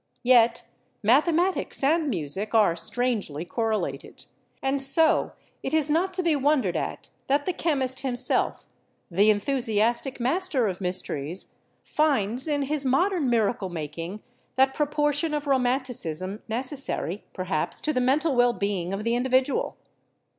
[0.23, 0.63] Yet
[1.03, 4.25] mathematics and music are strangely correlated;
[4.59, 8.67] and so it is not to be wondered at that the chemist himself,
[9.11, 11.53] the enthusiastic master of mysteries,
[11.83, 14.23] finds in his modern THE CHEMICAL CONCEPTION 3 miracle making
[14.55, 19.77] that proportion of romanticism necessary, perhaps, to the mental well being of the individual.